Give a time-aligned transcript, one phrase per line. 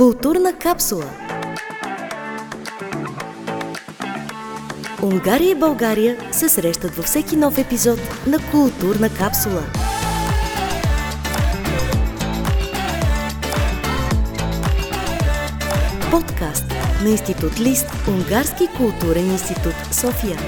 [0.00, 1.10] Културна капсула
[5.02, 9.62] Унгария и България се срещат във всеки нов епизод на Културна капсула.
[16.10, 16.64] Подкаст
[17.02, 20.38] на Институт Лист, Унгарски културен институт София.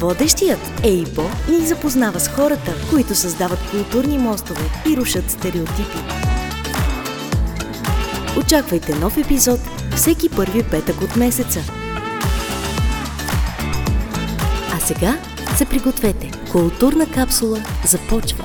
[0.00, 5.98] Водещият Ейбо ни запознава с хората, които създават културни мостове и рушат стереотипи.
[8.38, 9.60] Очаквайте нов епизод
[9.96, 11.60] всеки първи петък от месеца.
[14.76, 15.18] А сега
[15.56, 16.30] се пригответе.
[16.52, 18.44] Културна капсула започва.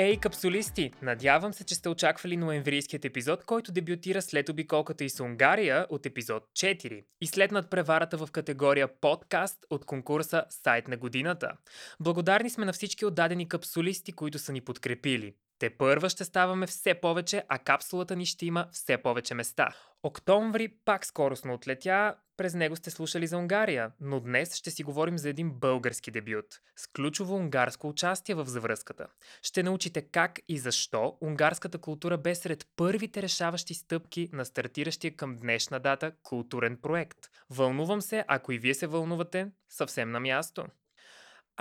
[0.00, 0.92] Ей, капсулисти!
[1.02, 6.06] Надявам се, че сте очаквали ноемврийският епизод, който дебютира след обиколката и с Унгария от
[6.06, 11.52] епизод 4 и след надпреварата в категория подкаст от конкурса Сайт на годината.
[12.00, 15.34] Благодарни сме на всички отдадени капсулисти, които са ни подкрепили.
[15.60, 19.68] Те първа ще ставаме все повече, а капсулата ни ще има все повече места.
[20.02, 25.18] Октомври пак скоростно отлетя, през него сте слушали за Унгария, но днес ще си говорим
[25.18, 29.06] за един български дебют, с ключово унгарско участие в завръзката.
[29.42, 35.36] Ще научите как и защо унгарската култура бе сред първите решаващи стъпки на стартиращия към
[35.36, 37.18] днешна дата културен проект.
[37.50, 40.66] Вълнувам се, ако и вие се вълнувате, съвсем на място.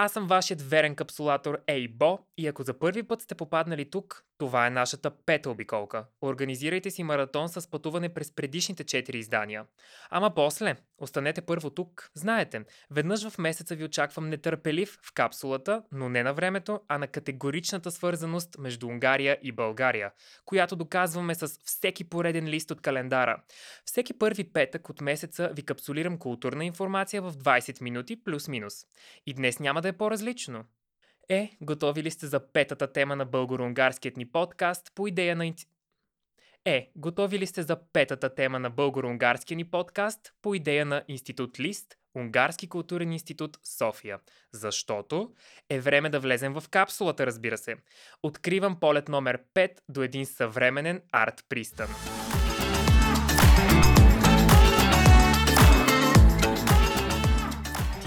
[0.01, 4.67] Аз съм вашият верен капсулатор Ейбо и ако за първи път сте попаднали тук, това
[4.67, 6.05] е нашата пета обиколка.
[6.21, 9.65] Организирайте си маратон с пътуване през предишните 4 издания.
[10.09, 12.11] Ама после, останете първо тук.
[12.13, 17.07] Знаете, веднъж в месеца ви очаквам нетърпелив в капсулата, но не на времето, а на
[17.07, 20.11] категоричната свързаност между Унгария и България,
[20.45, 23.43] която доказваме с всеки пореден лист от календара.
[23.85, 28.73] Всеки първи петък от месеца ви капсулирам културна информация в 20 минути плюс-минус.
[29.25, 30.65] И днес няма да е по-различно.
[31.29, 35.53] Е, готови ли сте за петата тема на българо-унгарският ни подкаст по идея на...
[36.65, 41.59] Е, готови ли сте за петата тема на българо-унгарския ни подкаст по идея на Институт
[41.59, 44.19] Лист, Унгарски културен институт София?
[44.53, 45.33] Защото
[45.69, 47.75] е време да влезем в капсулата, разбира се.
[48.23, 51.89] Откривам полет номер 5 до един съвременен арт пристан.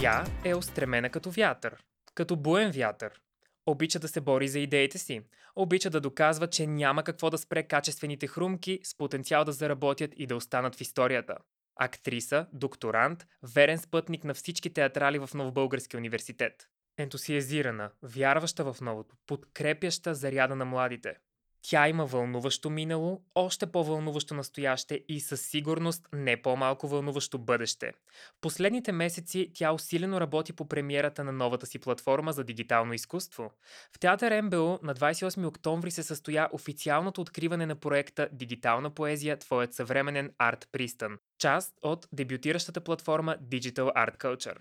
[0.01, 1.77] Тя е устремена като вятър,
[2.15, 3.21] като буен вятър.
[3.67, 5.23] Обича да се бори за идеите си.
[5.57, 10.27] Обича да доказва, че няма какво да спре качествените хрумки с потенциал да заработят и
[10.27, 11.37] да останат в историята.
[11.77, 16.69] Актриса, докторант, верен спътник на всички театрали в Новобългарски университет.
[16.99, 21.15] Ентусиазирана, вярваща в новото, подкрепяща заряда на младите.
[21.63, 27.93] Тя има вълнуващо минало, още по-вълнуващо настояще и със сигурност не по-малко вълнуващо бъдеще.
[28.37, 33.51] В последните месеци тя усилено работи по премиерата на новата си платформа за дигитално изкуство.
[33.97, 39.75] В театър МБО на 28 октомври се състоя официалното откриване на проекта Дигитална поезия Твоят
[39.75, 44.57] съвременен арт пристан, част от дебютиращата платформа Digital Art Culture.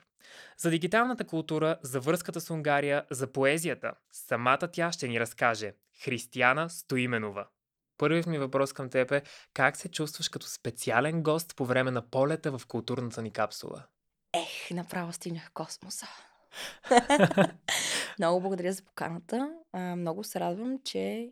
[0.57, 5.73] За дигиталната култура, за връзката с Унгария, за поезията, самата тя ще ни разкаже.
[6.03, 7.47] Християна Стоименова.
[7.97, 9.23] Първият ми въпрос към теб е
[9.53, 13.83] как се чувстваш като специален гост по време на полета в културната ни капсула?
[14.33, 16.07] Ех, направо стигнах космоса.
[18.19, 19.49] много благодаря за поканата.
[19.73, 21.31] много се радвам, че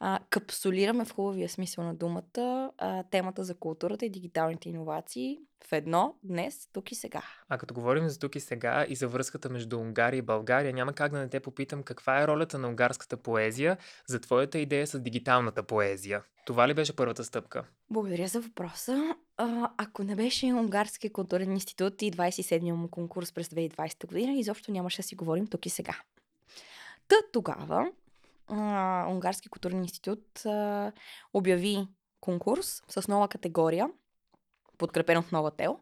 [0.00, 5.72] а, капсулираме в хубавия смисъл на думата а, темата за културата и дигиталните иновации в
[5.72, 7.22] едно, днес, тук и сега.
[7.48, 10.92] А като говорим за тук и сега и за връзката между Унгария и България, няма
[10.92, 15.00] как да не те попитам каква е ролята на унгарската поезия за твоята идея с
[15.00, 16.22] дигиталната поезия.
[16.46, 17.64] Това ли беше първата стъпка?
[17.90, 19.14] Благодаря за въпроса.
[19.36, 24.72] А, ако не беше Унгарски културен институт и 27-я му конкурс през 2020 година, изобщо
[24.72, 25.96] нямаше да си говорим тук и сега.
[27.08, 27.90] Та тогава
[29.08, 30.92] Унгарски културен институт а,
[31.34, 31.88] обяви
[32.20, 33.90] конкурс с нова категория,
[34.78, 35.78] подкрепен от нова тел.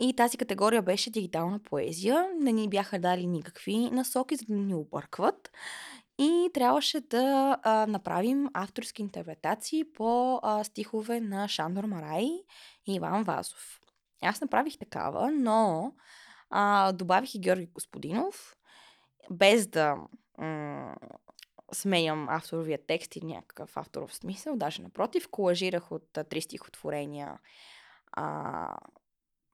[0.00, 2.28] И тази категория беше дигитална поезия.
[2.40, 5.50] Не ни бяха дали никакви насоки, за да ни объркват.
[6.18, 12.24] И трябваше да а, направим авторски интерпретации по а, стихове на Шандор Марай
[12.86, 13.80] и Иван Вазов.
[14.22, 15.92] Аз направих такава, но
[16.50, 18.56] а, добавих и Георги Господинов,
[19.30, 19.96] без да
[21.74, 27.38] сменям авторовия текст и някакъв авторов смисъл, даже напротив, колажирах от три стихотворения
[28.12, 28.76] а,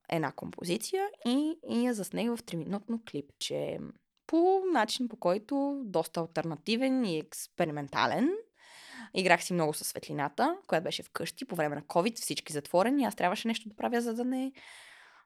[0.09, 3.79] една композиция и, и я заснех в 3-минутно клипче
[4.27, 8.31] по начин, по който доста альтернативен и експериментален.
[9.15, 13.05] Играх си много със светлината, която беше вкъщи по време на COVID, всички затворени.
[13.05, 14.53] Аз трябваше нещо да правя, за да не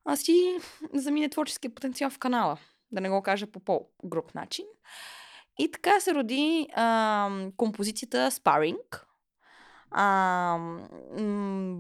[0.05, 0.58] а, си
[0.93, 2.58] замине творческия потенциал в канала.
[2.93, 4.64] Да не го кажа по по-груп начин.
[5.58, 9.00] И така се роди а, композицията Sparring.
[9.90, 10.58] А,
[11.18, 11.76] м-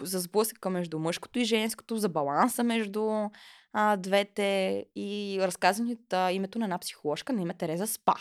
[0.00, 3.28] за сблъсъка между мъжкото и женското, за баланса между
[3.72, 5.40] а, двете и
[6.12, 8.14] а, името на една психоложка на име Тереза Спа.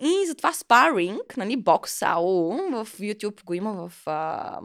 [0.00, 4.60] И затова Sparring, нали, бокс АО, в YouTube го има в а,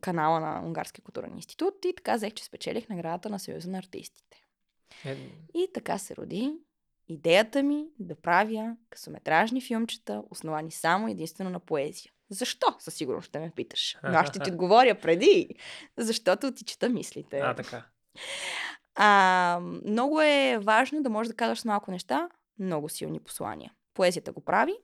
[0.00, 4.44] канала на Унгарския културен институт и така взех, че спечелих наградата на Съюза на артистите.
[5.04, 5.16] Е,
[5.54, 6.56] И така се роди
[7.08, 12.12] идеята ми да правя късометражни филмчета, основани само единствено на поезия.
[12.30, 12.66] Защо?
[12.78, 13.96] Със сигурност ще ме питаш.
[14.02, 15.48] Но аз ще ти отговоря преди,
[15.96, 17.38] защото ти чета мислите.
[17.38, 17.84] а, така.
[18.94, 22.28] А, много е важно да можеш да казваш малко неща
[22.58, 23.72] много силни послания.
[23.94, 24.74] Поезията го прави,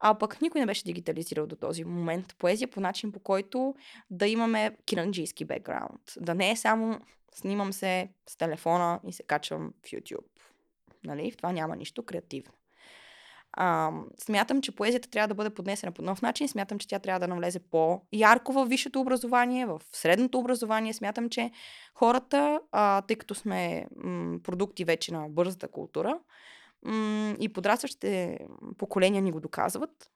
[0.00, 3.74] а пък никой не беше дигитализирал до този момент поезия по начин, по който
[4.10, 6.00] да имаме кинанджийски бекграунд.
[6.20, 7.00] Да не е само
[7.34, 10.24] снимам се с телефона и се качвам в YouTube.
[11.04, 11.30] Нали?
[11.30, 12.52] В това няма нищо креативно.
[13.52, 16.48] А, смятам, че поезията трябва да бъде поднесена по нов начин.
[16.48, 20.94] Смятам, че тя трябва да навлезе по-ярко в висшето образование, в средното образование.
[20.94, 21.50] Смятам, че
[21.94, 26.18] хората, а, тъй като сме м- продукти вече на бързата култура
[26.82, 28.38] м- и подрастващите
[28.78, 30.10] поколения ни го доказват,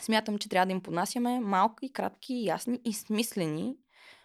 [0.00, 3.76] смятам, че трябва да им поднасяме малки, кратки, ясни и смислени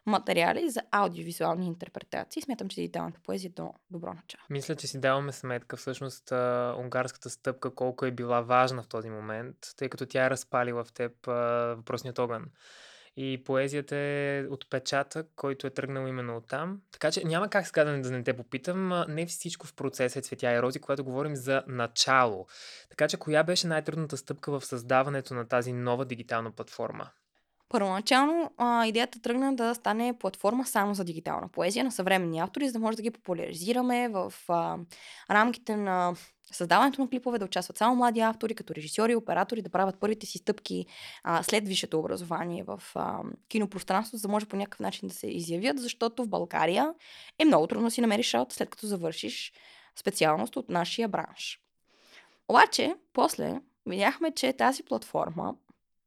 [0.06, 2.42] материали за аудиовизуални интерпретации.
[2.42, 4.42] Смятам, че дигиталната поезия е до добро начало.
[4.50, 6.32] Мисля, че си даваме сметка всъщност
[6.78, 10.94] унгарската стъпка колко е била важна в този момент, тъй като тя е разпалила в
[10.94, 12.46] теб въпросният огън.
[13.18, 16.82] И поезията е отпечатък, който е тръгнал именно от там.
[16.92, 19.06] Така че няма как сега да не, те попитам.
[19.08, 22.48] Не всичко в процеса е цветя и рози, когато говорим за начало.
[22.90, 27.10] Така че коя беше най-трудната стъпка в създаването на тази нова дигитална платформа?
[27.74, 32.74] Първоначално а, идеята тръгна да стане платформа само за дигитална поезия на съвременни автори, за
[32.74, 34.78] да може да ги популяризираме в а,
[35.32, 36.16] рамките на
[36.52, 40.26] създаването на клипове, да участват само млади автори, като режисьори и оператори, да правят първите
[40.26, 40.86] си стъпки
[41.24, 45.28] а, след висшето образование в а, кинопространство, за да може по някакъв начин да се
[45.28, 46.94] изявят, защото в България
[47.40, 49.54] е много трудно да си намериш работа след като завършиш
[49.96, 51.60] специалност от нашия бранш.
[52.48, 55.56] Обаче, после видяхме, че тази платформа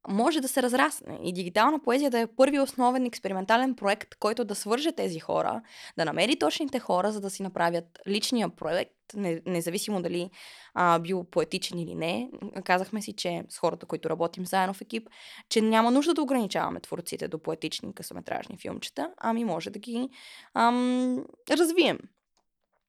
[0.09, 4.55] може да се разрасне и дигитална поезия да е първи основен експериментален проект, който да
[4.55, 5.63] свърже тези хора,
[5.99, 10.31] да намери точните хора, за да си направят личния проект, не, независимо дали
[10.75, 12.31] а, бил поетичен или не.
[12.65, 15.09] Казахме си, че с хората, които работим заедно в екип,
[15.49, 20.09] че няма нужда да ограничаваме творците до поетични късометражни филмчета, ами може да ги
[20.55, 21.99] ам, развием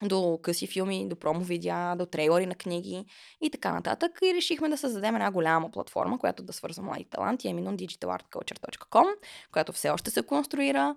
[0.03, 3.05] до къси филми, до промо видеа, до трейлери на книги
[3.41, 4.19] и така нататък.
[4.23, 9.07] И решихме да създадем една голяма платформа, която да свързва млади таланти, именно digitalartculture.com,
[9.51, 10.95] която все още се конструира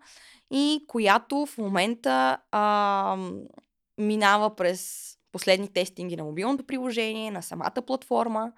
[0.50, 3.16] и която в момента а,
[3.98, 8.52] минава през последни тестинги на мобилното приложение, на самата платформа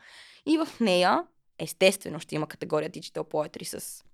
[0.46, 1.24] и в нея
[1.58, 4.04] естествено ще има категория Digital Poetry с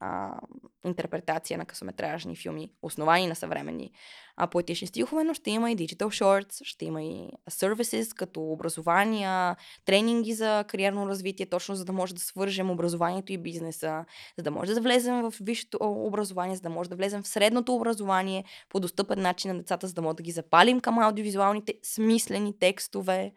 [0.00, 0.40] а,
[0.84, 3.92] интерпретация на късометражни филми, основани на съвременни
[4.36, 9.56] а, поетични стихове, но ще има и digital shorts, ще има и services, като образования,
[9.84, 14.04] тренинги за кариерно развитие, точно за да може да свържем образованието и бизнеса,
[14.36, 17.74] за да може да влезем в висшето образование, за да може да влезем в средното
[17.74, 22.58] образование по достъпен начин на децата, за да може да ги запалим към аудиовизуалните смислени
[22.58, 23.32] текстове,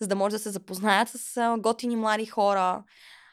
[0.00, 2.82] за да може да се запознаят с готини млади хора,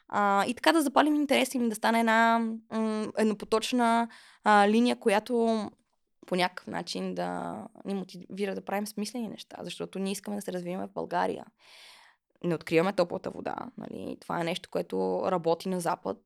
[0.07, 2.39] а, и така да запалим интереса им да стане една
[2.71, 4.07] м- еднопоточна
[4.43, 5.65] а, линия, която
[6.25, 10.53] по някакъв начин да ни мотивира да правим смислени неща, защото ние искаме да се
[10.53, 11.45] развиваме в България.
[12.43, 13.55] Не откриваме топлата вода.
[13.77, 14.17] Нали?
[14.19, 16.17] Това е нещо, което работи на Запад.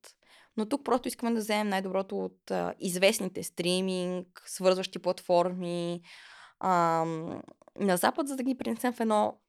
[0.58, 6.02] Но тук просто искаме да вземем най-доброто от а, известните стриминг, свързващи платформи
[6.60, 7.06] а,
[7.80, 9.40] на Запад, за да ги принесем в едно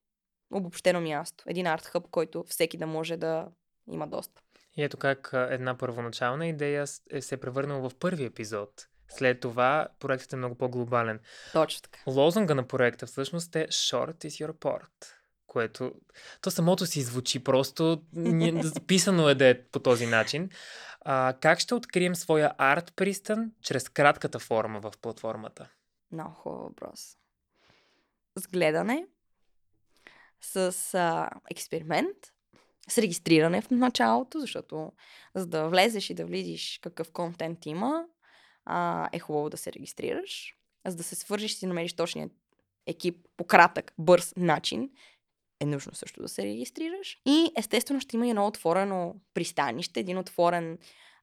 [0.53, 1.45] обобщено място.
[1.47, 3.49] Един арт хъб, който всеки да може да
[3.87, 4.45] има достъп.
[4.77, 8.87] И ето как една първоначална идея е се е превърнала в първи епизод.
[9.09, 11.21] След това проектът е много по-глобален.
[11.53, 12.01] Точно така.
[12.07, 15.07] Лозунга на проекта всъщност е Short is your port,
[15.47, 15.93] което
[16.41, 18.03] то самото си звучи просто,
[18.63, 20.51] записано е да е по този начин.
[21.01, 25.69] А, как ще открием своя арт пристан чрез кратката форма в платформата?
[26.13, 27.17] Много хубав въпрос.
[28.37, 29.07] С гледане,
[30.41, 32.17] с а, експеримент,
[32.91, 34.93] с регистриране в началото, защото
[35.35, 38.05] за да влезеш и да видиш какъв контент има,
[38.65, 40.57] а, е хубаво да се регистрираш.
[40.87, 42.31] За да се свържиш и да намериш точния
[42.87, 44.91] екип по кратък, бърз начин,
[45.61, 47.21] е нужно също да се регистрираш.
[47.27, 50.79] И естествено ще има едно отворено пристанище, един отворен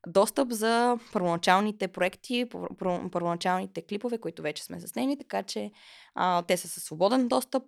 [0.08, 5.72] достъп за първоначалните проекти, пър- пър- първоначалните клипове, които вече сме заснели, така че
[6.16, 7.64] а, те са със свободен достъп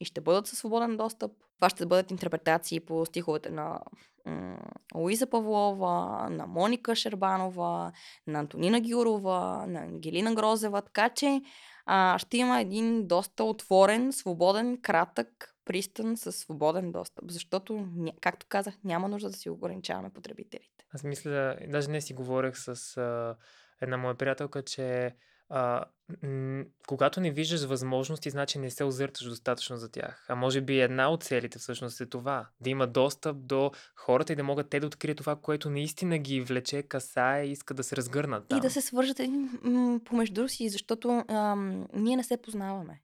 [0.00, 1.32] и ще бъдат със свободен достъп.
[1.60, 3.80] Това ще бъдат интерпретации по стиховете на
[4.26, 4.58] м-
[4.94, 7.92] Луиза Павлова, на Моника Шербанова,
[8.26, 11.42] на Антонина Гюрова, на Ангелина Грозева, така че
[11.86, 17.88] а, ще има един доста отворен, свободен, кратък пристан с свободен достъп, защото,
[18.20, 20.84] както казах, няма нужда да си ограничаваме потребителите.
[20.94, 23.36] Аз мисля, даже не си говорех с а,
[23.80, 25.14] една моя приятелка, че
[25.50, 25.84] а,
[26.22, 30.26] м- когато не виждаш възможности, значи не се озърташ достатъчно за тях.
[30.28, 32.46] А може би една от целите всъщност е това.
[32.60, 36.40] Да има достъп до хората и да могат те да открият това, което наистина ги
[36.40, 38.58] влече, касае и иска да се разгърнат там.
[38.58, 39.20] И да се свържат
[39.62, 43.00] м, помежду си, защото ам, ние не се познаваме.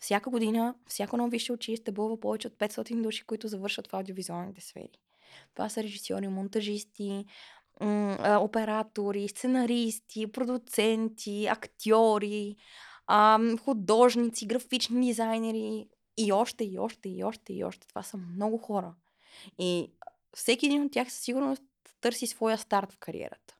[0.00, 4.60] Всяка година, всяко едно висше училище бълва повече от 500 души, които завършват в аудиовизуалните
[4.60, 4.98] сфери.
[5.54, 7.24] Това са режисьори, монтажисти,
[8.40, 12.56] оператори, сценаристи, продуценти, актьори,
[13.64, 17.86] художници, графични дизайнери и още, и още, и още, и още.
[17.88, 18.94] Това са много хора.
[19.58, 19.92] И
[20.36, 21.62] всеки един от тях със сигурност
[22.00, 23.54] търси своя старт в кариерата.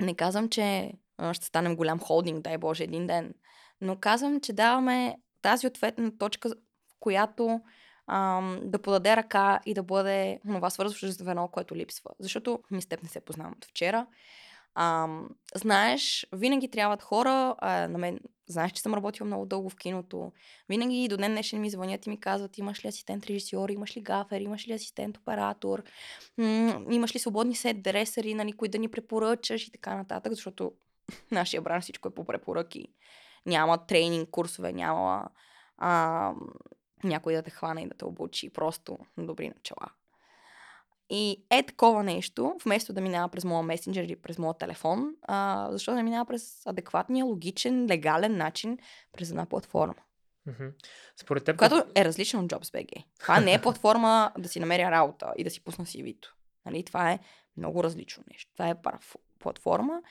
[0.00, 0.92] Не казвам, че
[1.32, 3.34] ще станем голям холдинг, дай Боже, един ден.
[3.80, 6.54] Но казвам, че даваме тази ответна точка, в
[7.00, 7.60] която
[8.10, 12.10] ам, да подаде ръка и да бъде това свързващо звено, което липсва.
[12.18, 14.06] Защото ние с теб не се познавам от вчера.
[14.74, 17.54] Ам, знаеш, винаги трябват хора.
[17.58, 20.32] А, на мен, знаеш, че съм работила много дълго в киното.
[20.68, 24.00] Винаги до ден днешен ми звънят и ми казват, имаш ли асистент режисьор, имаш ли
[24.00, 25.82] гафер, имаш ли асистент оператор,
[26.38, 30.72] м- имаш ли свободни сет дресери, нали, които да ни препоръчаш и така нататък, защото
[31.30, 32.88] нашия бранш всичко е по препоръки.
[33.46, 35.28] Няма тренинг, курсове, няма
[35.78, 36.32] а,
[37.04, 38.50] някой да те хване и да те обучи.
[38.50, 39.86] Просто на добри начала.
[41.10, 45.68] И е такова нещо, вместо да минава през моя месенджер или през моя телефон, а,
[45.70, 48.78] защо да минава през адекватния, логичен, легален начин
[49.12, 49.94] през една платформа.
[51.16, 53.04] Според теб, която е различна от JobsBG.
[53.20, 56.34] Това не е платформа да си намеря работа и да си пусна CV-то.
[56.66, 56.84] Нали?
[56.84, 57.18] Това е
[57.56, 58.52] много различно нещо.
[58.52, 58.74] Това е
[59.38, 60.02] платформа,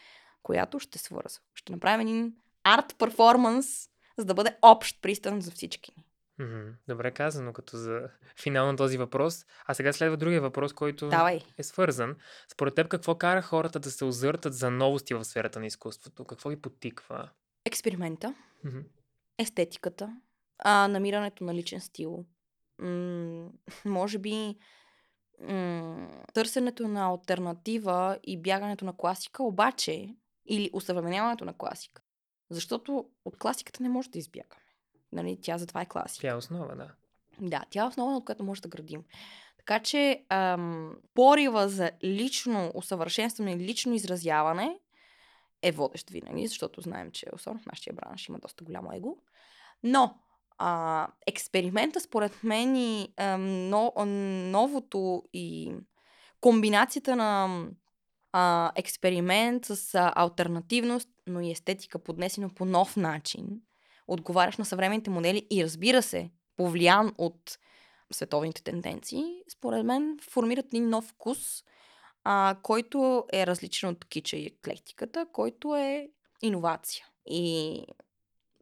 [0.43, 1.41] която ще свързва.
[1.53, 6.05] Ще направим един арт перформанс, за да бъде общ пристан за всички ни.
[6.87, 8.09] Добре казано, като за
[8.41, 9.45] финал на този въпрос.
[9.65, 11.41] А сега следва другия въпрос, който Давай.
[11.57, 12.15] е свързан.
[12.51, 16.25] Според теб, какво кара хората да се озъртат за новости в сферата на изкуството?
[16.25, 17.29] Какво ги потиква?
[17.65, 18.79] Експеримента, Мгм.
[19.37, 20.17] естетиката,
[20.59, 22.25] а, намирането на личен стил.
[22.79, 23.49] М-
[23.85, 24.55] може би
[25.41, 30.15] м- търсенето на альтернатива и бягането на класика, обаче,
[30.45, 32.01] или усъвременяването на класика.
[32.49, 34.61] Защото от класиката не може да избягаме.
[35.11, 36.21] Нали, тя затова е класика.
[36.21, 36.91] Тя е основа, да.
[37.41, 39.03] Да, тя е основа, от която може да градим.
[39.57, 44.79] Така че ам, порива за лично усъвършенстване и лично изразяване
[45.61, 49.17] е водещ винаги, защото знаем, че особено в нашия бранш има доста голямо его.
[49.83, 50.15] Но
[50.57, 53.93] а, експеримента, според мен, и а, но,
[54.51, 55.73] новото и
[56.41, 57.65] комбинацията на
[58.31, 63.61] а, експеримент с а, альтернативност, но и естетика, поднесено по нов начин,
[64.09, 67.57] отговаряш на съвременните модели и разбира се, повлиян от
[68.13, 71.63] световните тенденции, според мен формират един нов вкус,
[72.23, 76.09] а, който е различен от кича и еклектиката, който е
[76.41, 77.05] иновация.
[77.25, 77.83] И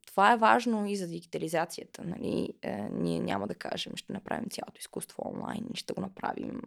[0.07, 2.03] това е важно и за дигитализацията.
[2.03, 2.53] Нали?
[2.61, 6.61] Е, ние няма да кажем, ще направим цялото изкуство онлайн ще го направим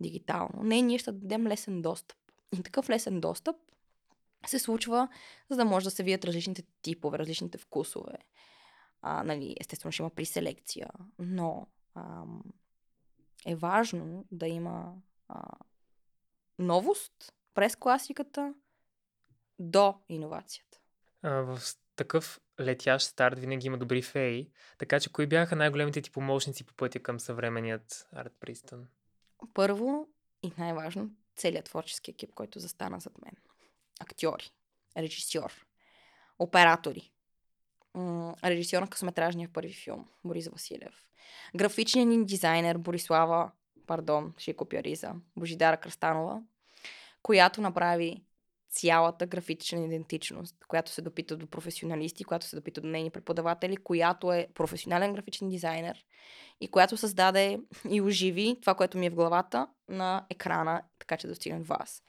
[0.00, 0.62] дигитално.
[0.62, 2.18] Не, ние ще дадем лесен достъп.
[2.58, 3.56] И такъв лесен достъп
[4.50, 5.08] се случва,
[5.50, 8.14] за да може да се видят различните типове, различните вкусове.
[9.02, 12.42] А, нали, естествено ще има приселекция, но ам,
[13.46, 14.94] е важно да има
[15.28, 15.42] а,
[16.58, 18.54] новост през класиката
[19.58, 20.78] до иновацията.
[21.22, 21.58] А, в
[21.96, 24.50] такъв летящ старт винаги има добри феи.
[24.78, 28.86] Така че, кои бяха най-големите ти помощници по пътя към съвременният арт пристан?
[29.54, 30.08] Първо
[30.42, 33.34] и най-важно, целият творчески екип, който застана зад мен.
[34.00, 34.50] Актьори,
[34.96, 35.66] режисьор,
[36.38, 37.10] оператори,
[38.44, 41.08] режисьор на късометражния първи филм Борис Василев,
[41.56, 43.50] графичният ни дизайнер Борислава,
[43.86, 44.82] пардон, ще купя
[45.36, 46.42] Божидара Кръстанова,
[47.22, 48.22] която направи
[48.74, 54.32] цялата графична идентичност, която се допита до професионалисти, която се допита до нейни преподаватели, която
[54.32, 56.04] е професионален графичен дизайнер
[56.60, 61.26] и която създаде и оживи това, което ми е в главата на екрана, така че
[61.26, 62.02] да достигне до вас.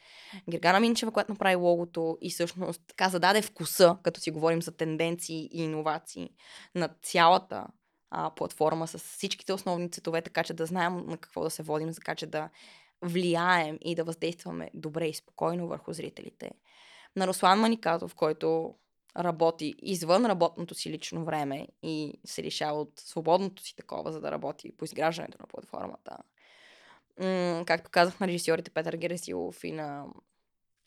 [0.49, 5.49] Гергана Минчева, която направи логото и всъщност така зададе вкуса, като си говорим за тенденции
[5.51, 6.29] и иновации
[6.75, 7.67] на цялата
[8.09, 11.93] а, платформа с всичките основни цветове, така че да знаем на какво да се водим,
[11.93, 12.49] така че да
[13.05, 16.51] влияем и да въздействаме добре и спокойно върху зрителите.
[17.15, 18.75] На Руслан Маникатов, който
[19.17, 24.31] работи извън работното си лично време и се лишава от свободното си такова, за да
[24.31, 26.17] работи по изграждането на платформата.
[27.19, 30.05] М- както казах на режисьорите Петър Гересилов и на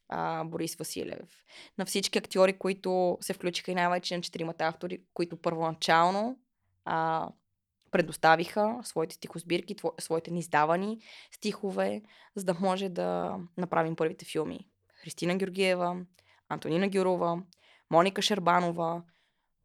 [0.09, 1.45] а, Борис Василев.
[1.79, 6.39] На всички актьори, които се включиха и най-вече на четиримата автори, които първоначално
[6.85, 7.29] а,
[7.91, 11.01] предоставиха своите стихосбирки, тво, своите низдавани
[11.33, 12.03] стихове,
[12.35, 14.69] за да може да направим първите филми.
[14.95, 16.05] Христина Георгиева,
[16.49, 17.43] Антонина Гюрова,
[17.91, 19.03] Моника Шербанова,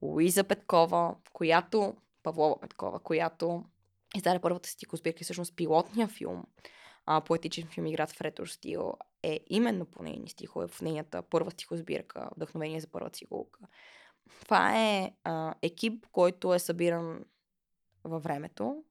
[0.02, 3.64] Луиза Петкова, която, Павлова Петкова, която
[4.16, 6.44] издаде първата стихосбирка и всъщност пилотния филм,
[7.06, 11.52] а, поетичен филм Играт в ретро стил, е именно по нейни стихове, в нейната първа
[11.52, 13.60] стихосбирка, Вдъхновение за първа цигулка.
[14.42, 17.26] Това е а, екип, който е събиран
[18.04, 18.84] във времето,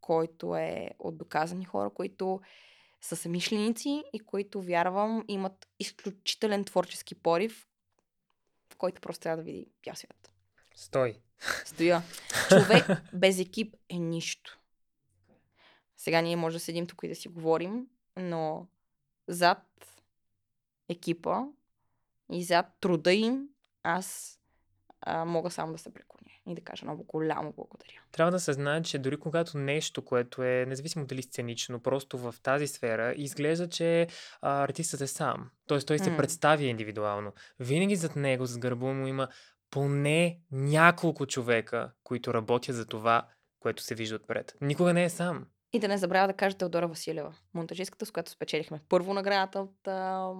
[0.00, 2.40] който е от доказани хора, които
[3.00, 7.68] са самишленици и които, вярвам, имат изключителен творчески порив,
[8.72, 10.30] в който просто трябва да види бял свят.
[10.74, 11.16] Стой.
[11.64, 12.02] Стоя.
[12.48, 14.58] Човек без екип е нищо.
[15.96, 17.86] Сега ние може да седим тук и да си говорим,
[18.16, 18.66] но
[19.28, 19.98] зад
[20.88, 21.44] екипа
[22.32, 23.48] и зад труда им
[23.82, 24.39] аз
[25.02, 28.00] а, мога само да се преклоня и да кажа много голямо благодаря.
[28.12, 32.34] Трябва да се знае, че дори когато нещо, което е независимо дали сценично, просто в
[32.42, 34.06] тази сфера, изглежда, че
[34.42, 35.50] а, артистът е сам.
[35.66, 36.16] Тоест той се М.
[36.16, 37.32] представя индивидуално.
[37.58, 39.28] Винаги зад него, с гърба му има
[39.70, 43.26] поне няколко човека, които работят за това,
[43.60, 44.54] което се вижда отпред.
[44.60, 45.46] Никога не е сам.
[45.72, 49.88] И да не забравя да кажа Теодора Василева, монтажистката, с която спечелихме първо наградата от
[49.88, 50.30] а,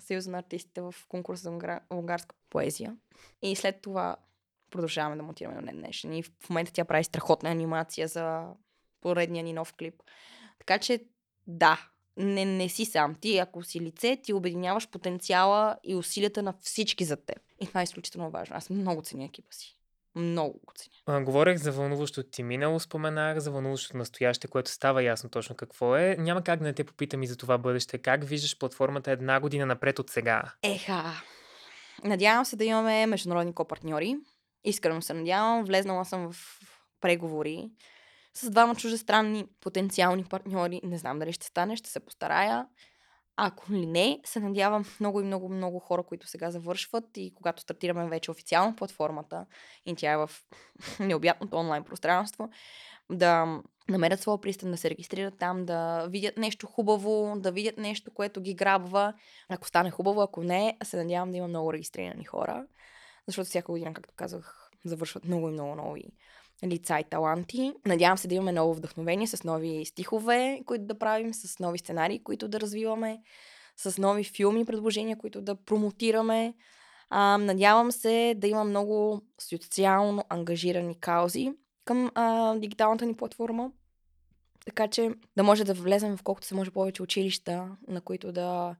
[0.00, 2.96] Съюза на артистите в конкурса за унгар- унгарска поезия.
[3.42, 4.16] И след това
[4.70, 6.12] продължаваме да монтираме на днешен.
[6.12, 8.46] И в момента тя прави страхотна анимация за
[9.00, 10.02] поредния ни нов клип.
[10.58, 11.04] Така че,
[11.46, 13.14] да, не, не си сам.
[13.14, 17.38] Ти, ако си лице, ти обединяваш потенциала и усилията на всички за теб.
[17.60, 18.56] И това е изключително важно.
[18.56, 19.77] Аз много ценя екипа си.
[20.18, 21.18] Много го ценя.
[21.18, 25.96] А, говорех за вълнуващото ти минало, споменах за вълнуващото настояще, което става ясно точно какво
[25.96, 26.16] е.
[26.18, 27.98] Няма как да не те попитам и за това бъдеще.
[27.98, 30.42] Как виждаш платформата една година напред от сега?
[30.62, 31.22] Еха.
[32.04, 34.16] Надявам се да имаме международни копартньори.
[34.64, 35.64] Искрено се надявам.
[35.64, 36.60] Влезнала съм в
[37.00, 37.70] преговори
[38.34, 40.80] с двама чужестранни потенциални партньори.
[40.84, 42.66] Не знам дали ще стане, ще се постарая.
[43.40, 47.62] Ако ли не, се надявам много и много, много хора, които сега завършват и когато
[47.62, 49.46] стартираме вече официално платформата
[49.86, 50.30] и тя е в
[51.00, 52.50] необятното онлайн пространство,
[53.10, 58.10] да намерят своя пристан, да се регистрират там, да видят нещо хубаво, да видят нещо,
[58.14, 59.14] което ги грабва.
[59.48, 62.66] Ако стане хубаво, ако не, се надявам да има много регистрирани хора,
[63.26, 66.04] защото всяка година, както казах, завършват много и много нови
[66.66, 67.72] лица и таланти.
[67.86, 72.22] Надявам се да имаме ново вдъхновение с нови стихове, които да правим, с нови сценарии,
[72.22, 73.22] които да развиваме,
[73.76, 76.54] с нови филми, предложения, които да промотираме.
[77.10, 81.52] А, надявам се да има много социално ангажирани каузи
[81.84, 83.72] към а, дигиталната ни платформа.
[84.64, 88.76] Така че да може да влезем в колкото се може повече училища, на които да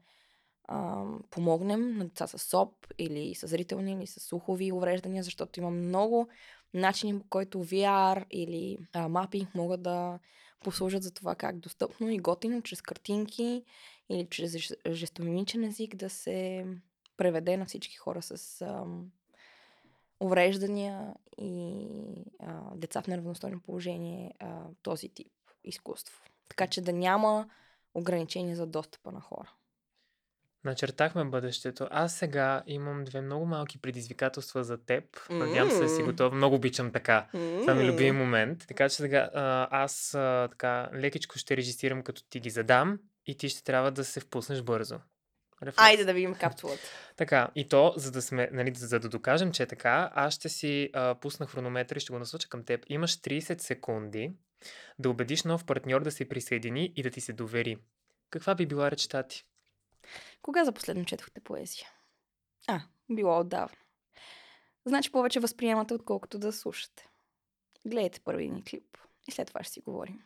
[0.65, 5.71] а, помогнем на деца с СОП или с зрителни или с слухови увреждания, защото има
[5.71, 6.29] много
[6.75, 8.79] начини, по който VR или
[9.09, 10.19] мапинг могат да
[10.61, 13.65] послужат за това как достъпно и готино, чрез картинки
[14.09, 16.67] или чрез жест- жестомимичен език да се
[17.17, 19.11] преведе на всички хора с ам,
[20.21, 21.87] увреждания и
[22.39, 25.33] а, деца в неравностойно положение а, този тип
[25.65, 26.23] изкуство.
[26.49, 27.51] Така че да няма
[27.95, 29.53] ограничения за достъпа на хора.
[30.69, 31.89] Начертахме бъдещето.
[31.91, 35.05] Аз сега имам две много малки предизвикателства за теб.
[35.31, 36.33] Надявам се да си готов.
[36.33, 37.27] Много обичам така.
[37.33, 38.65] Това ми е любим момент.
[38.69, 39.31] Така че сега
[39.71, 40.11] аз
[40.51, 44.63] така лекичко ще режисирам като ти ги задам и ти ще трябва да се впуснеш
[44.63, 44.99] бързо.
[45.63, 45.79] Рефлекс.
[45.79, 46.83] Айде да видим капсулата.
[47.17, 50.49] Така, и то, за да сме, нали, за да докажем, че е така, аз ще
[50.49, 52.85] си а, пусна хронометър и ще го насоча към теб.
[52.89, 54.33] Имаш 30 секунди
[54.99, 57.77] да убедиш нов партньор да се присъедини и да ти се довери.
[58.31, 59.45] Каква би била речта ти?
[60.49, 61.87] Кога за последно четохте поезия?
[62.69, 62.81] А,
[63.11, 63.77] било отдавна.
[64.87, 67.09] Значи повече възприемате, отколкото да слушате.
[67.87, 68.85] Гледайте първи ни клип
[69.29, 70.19] и след това ще си говорим.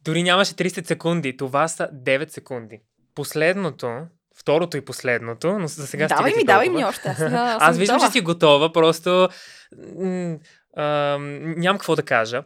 [0.00, 1.36] Дори нямаше 30 секунди.
[1.36, 2.80] Това са 9 секунди.
[3.14, 4.06] Последното,
[4.36, 6.80] второто и последното, но за сега давай стига ми, ти давай толкова.
[6.80, 7.08] ми още.
[7.08, 7.20] Аз,
[7.60, 9.28] аз, виждам, че си готова, просто
[9.98, 10.38] м-
[10.76, 12.44] а, нямам какво да кажа.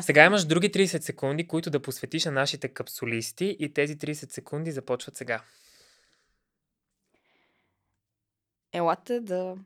[0.00, 4.72] Сега имаш други 30 секунди, които да посветиш на нашите капсулисти и тези 30 секунди
[4.72, 5.42] започват сега.
[8.72, 9.56] Елате да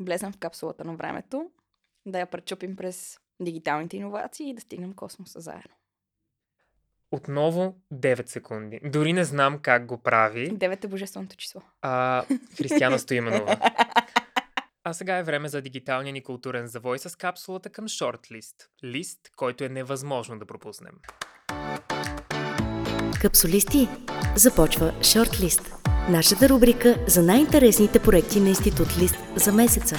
[0.00, 1.50] влезем в капсулата на времето,
[2.06, 5.74] да я пречупим през дигиталните иновации и да стигнем космоса заедно.
[7.10, 8.80] Отново 9 секунди.
[8.84, 10.50] Дори не знам как го прави.
[10.52, 11.62] Девет е божественото число.
[11.82, 12.24] А,
[12.56, 13.56] Християна Стоименова.
[14.84, 18.56] А сега е време за дигиталния ни културен завой с капсулата към шортлист.
[18.84, 20.92] Лист, който е невъзможно да пропуснем.
[23.20, 23.88] Капсулисти,
[24.36, 25.72] започва Шортлист.
[26.10, 29.96] Нашата рубрика за най-интересните проекти на Институт Лист за месеца.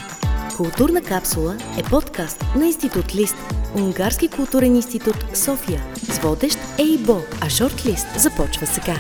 [0.58, 3.36] Културна капсула е подкаст на Институт Лист,
[3.76, 8.96] Унгарски културен институт София, с водещ Ейбо, а Шортлист започва сега.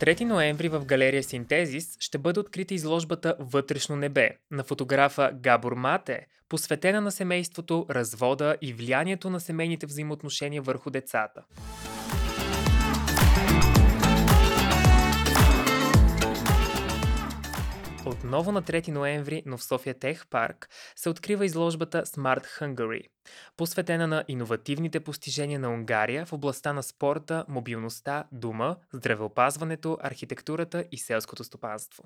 [0.00, 6.26] 3 ноември в галерия Синтезис ще бъде открита изложбата Вътрешно небе на фотографа Габор Мате,
[6.48, 11.42] посветена на семейството, развода и влиянието на семейните взаимоотношения върху децата.
[18.10, 23.02] Отново на 3 ноември, но в София Тех Парк, се открива изложбата Smart Hungary,
[23.56, 30.98] посветена на иновативните постижения на Унгария в областта на спорта, мобилността, дума, здравеопазването, архитектурата и
[30.98, 32.04] селското стопанство.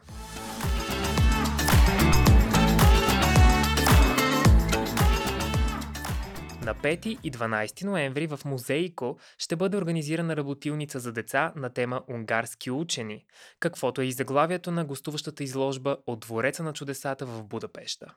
[6.64, 12.02] На 5 и 12 ноември в Музейко ще бъде организирана работилница за деца на тема
[12.08, 13.24] Унгарски учени,
[13.60, 18.14] каквото е и заглавието на гостуващата изложба от Двореца на чудесата в Будапешта.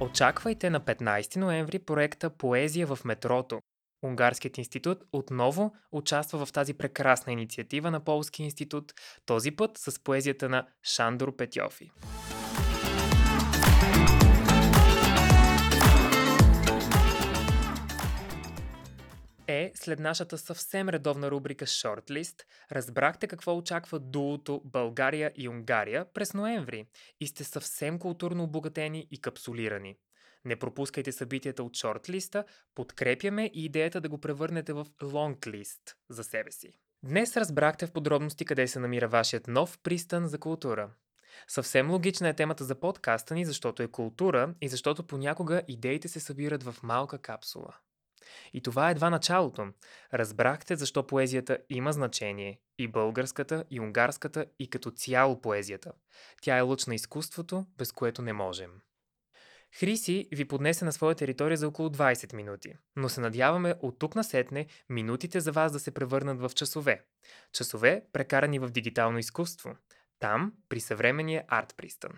[0.00, 3.60] Очаквайте на 15 ноември проекта Поезия в метрото.
[4.02, 8.92] Унгарският институт отново участва в тази прекрасна инициатива на Полски институт,
[9.26, 11.90] този път с поезията на Шандор Петьофи.
[19.52, 26.34] Е, след нашата съвсем редовна рубрика Shortlist, разбрахте какво очаква дуото България и Унгария през
[26.34, 26.86] ноември
[27.20, 29.96] и сте съвсем културно обогатени и капсулирани.
[30.44, 36.50] Не пропускайте събитията от шортлиста, подкрепяме и идеята да го превърнете в лонглист за себе
[36.50, 36.72] си.
[37.02, 40.90] Днес разбрахте в подробности къде се намира вашият нов пристан за култура.
[41.48, 46.20] Съвсем логична е темата за подкаста ни, защото е култура и защото понякога идеите се
[46.20, 47.76] събират в малка капсула.
[48.52, 49.68] И това е едва началото.
[50.14, 52.60] Разбрахте защо поезията има значение.
[52.78, 55.92] И българската, и унгарската, и като цяло поезията.
[56.42, 58.70] Тя е лъч на изкуството, без което не можем.
[59.78, 64.14] Хриси ви поднесе на своя територия за около 20 минути, но се надяваме от тук
[64.14, 67.02] насетне минутите за вас да се превърнат в часове.
[67.52, 69.76] Часове, прекарани в дигитално изкуство.
[70.18, 72.12] Там, при съвременния арт пристан.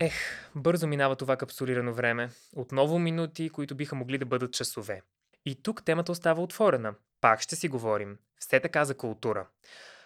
[0.00, 0.14] Ех,
[0.54, 2.30] бързо минава това капсулирано време.
[2.56, 5.02] Отново минути, които биха могли да бъдат часове.
[5.46, 6.94] И тук темата остава отворена.
[7.20, 8.18] Пак ще си говорим.
[8.38, 9.48] Все така за култура.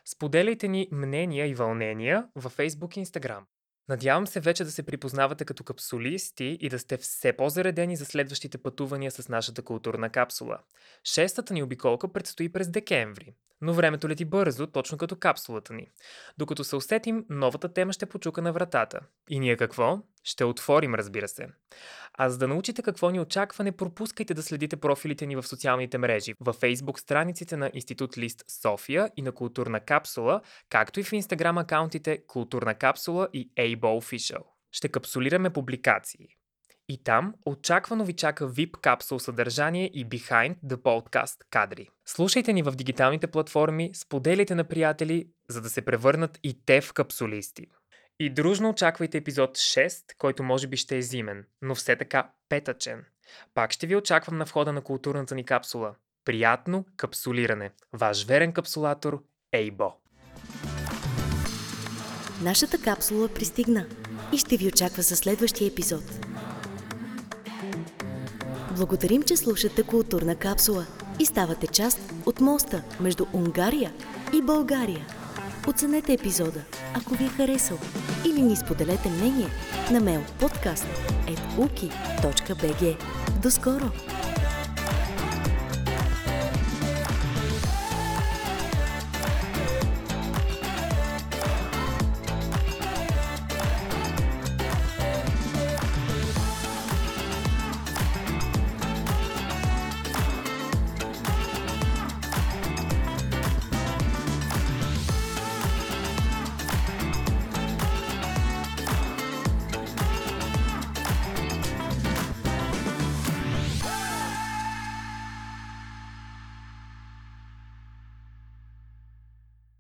[0.05, 3.43] Споделяйте ни мнения и вълнения във Facebook и Instagram.
[3.89, 8.59] Надявам се вече да се припознавате като капсулисти и да сте все по-заредени за следващите
[8.59, 10.59] пътувания с нашата културна капсула.
[11.05, 13.35] Шестата ни обиколка предстои през декември.
[13.61, 15.91] Но времето лети бързо, точно като капсулата ни.
[16.39, 19.01] Докато се усетим, новата тема ще почука на вратата.
[19.31, 19.99] И ние какво?
[20.25, 21.47] Ще отворим, разбира се.
[22.15, 25.99] А за да научите какво ни очаква, не пропускайте да следите профилите ни в социалните
[25.99, 31.13] мрежи, във Facebook страниците на Институт Лист София и на Културна капсула, както и в
[31.13, 34.43] Инстаграм акаунтите Културна капсула и ABO Official.
[34.73, 36.29] Ще капсулираме публикации.
[36.89, 41.89] И там очаквано ви чака VIP капсул съдържание и Behind the Podcast кадри.
[42.07, 46.93] Слушайте ни в дигиталните платформи, споделяйте на приятели, за да се превърнат и те в
[46.93, 47.67] капсулисти.
[48.21, 53.05] И дружно очаквайте епизод 6, който може би ще е зимен, но все така петъчен.
[53.55, 55.95] Пак ще ви очаквам на входа на културната ни капсула.
[56.25, 57.71] Приятно капсулиране.
[57.93, 59.93] Ваш верен капсулатор Ейбо.
[62.43, 63.87] Нашата капсула пристигна
[64.33, 66.03] и ще ви очаква за следващия епизод.
[68.77, 70.87] Благодарим, че слушате Културна капсула
[71.21, 73.93] и ставате част от моста между Унгария
[74.33, 75.07] и България.
[75.69, 76.61] Оценете епизода,
[76.95, 77.79] ако ви е харесал,
[78.27, 79.49] или ни споделете мнение
[79.91, 82.97] на mail podcast.uki.bg.
[83.43, 83.91] До скоро!